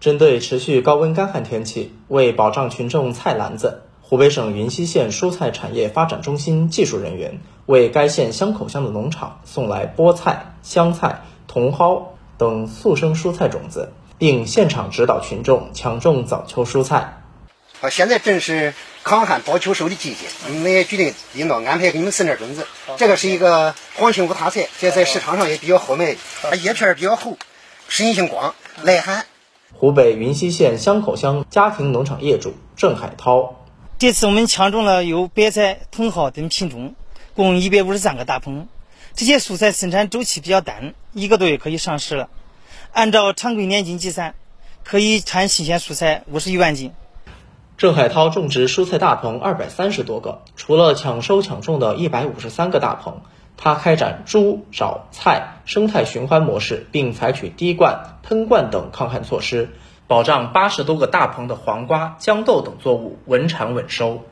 [0.00, 17.20] 针对持续高温干旱天气，为保障群众菜篮子，湖北省云溪县蔬菜产业发展中心技术人员为该县香口乡的农场送来菠菜、香菜、茼蒿等速生蔬菜种子，并现场指导群众抢种早秋蔬菜。
[17.82, 18.72] 啊，现在正是
[19.04, 22.66] 抗旱保秋收的季节，我们也决定领导安排给你们送点种子。
[22.96, 27.36] 这个是一个黄心无他菜，这在市场上也比较好卖，它叶片比较厚，
[27.88, 29.26] 适应性广，耐旱。
[29.72, 33.56] 湖北云溪县香口乡家庭农场业主郑海涛，
[33.98, 36.94] 这次我们抢种了有白菜、茼蒿等品种，
[37.34, 38.68] 共一百五十三个大棚。
[39.14, 42.28] 这些蔬菜生产周期比较短，一个多月可以上市了。
[42.92, 44.34] 按照常规年斤计算，
[44.84, 46.92] 可以产新鲜蔬菜五十余万斤。
[47.78, 53.22] 郑海涛种植蔬菜大棚二百三十多个，除了抢收抢种的一百五十三个大棚。
[53.56, 59.68] 他开展猪、沼、菜生态循环模式，并采取滴灌、喷灌等抗旱措施，
[60.06, 64.22] 保障八十多个大棚的黄瓜、豇豆等作物稳产稳收。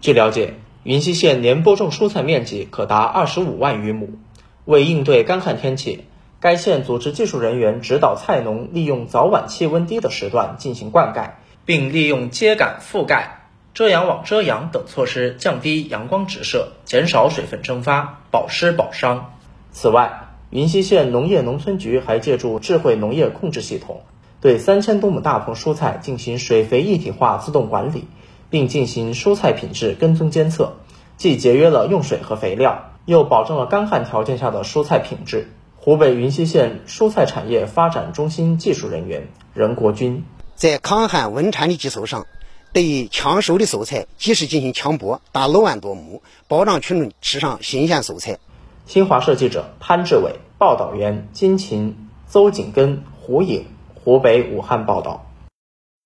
[0.00, 4.18] 据了解，云溪县年播种蔬菜面积可达二十五万余亩。
[4.66, 6.04] 为应对干旱天气，
[6.40, 11.30] 该县组织技术人员指导菜农利用早晚气温低的时段进行灌溉，
[11.64, 13.45] 并利用秸秆覆盖。
[13.76, 19.24] 遮阳网遮阳等措施，降低阳光直射，减少水分蒸发，保湿保墒。
[19.70, 24.00] 此外，云溪县农业农村局还借助智慧农业控制系统，
[24.40, 28.08] 对三千多亩大棚蔬菜进行水肥一体化自动管理，
[28.48, 30.76] 并进行蔬菜品质跟踪监测，
[31.18, 35.48] 既节约了用水和肥料，又保证了干旱条件下的蔬菜品质。
[35.76, 42.24] 湖北云溪县蔬菜产业发展中心技术人员任国军在抗旱稳产的基础上。
[42.72, 48.38] 对抢收的蔬菜及时进行抢播，达六万多亩，保障群众吃上新鲜蔬菜。
[48.86, 55.26] 新华社记者潘志伟，报道员金琴、邹景根、胡颖，湖北武汉报道。